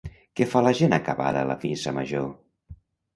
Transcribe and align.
Què 0.39 0.45
fa 0.53 0.61
la 0.67 0.71
gent 0.79 0.95
acabada 0.97 1.43
la 1.49 1.57
missa 1.65 1.93
major? 1.99 2.25